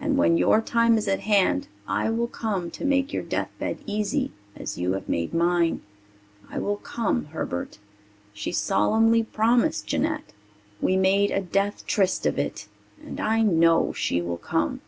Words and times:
And 0.00 0.16
when 0.16 0.38
your 0.38 0.62
time 0.62 0.96
is 0.96 1.06
at 1.06 1.20
hand 1.20 1.68
I 1.86 2.08
will 2.08 2.26
come 2.26 2.70
to 2.70 2.86
make 2.86 3.12
your 3.12 3.22
deathbed 3.22 3.80
easy 3.84 4.32
as 4.56 4.78
you 4.78 4.92
have 4.94 5.10
made 5.10 5.34
mine. 5.34 5.82
I 6.48 6.58
will 6.58 6.78
come, 6.78 7.26
Herbert.' 7.26 7.76
She 8.32 8.50
solemnly 8.50 9.24
promised, 9.24 9.86
Jeanette. 9.86 10.32
We 10.80 10.96
made 10.96 11.30
a 11.32 11.42
death 11.42 11.86
tryst 11.86 12.24
of 12.24 12.38
it. 12.38 12.66
And 13.04 13.20
I 13.20 13.42
know 13.42 13.92
she 13.92 14.22
will 14.22 14.38
come." 14.38 14.80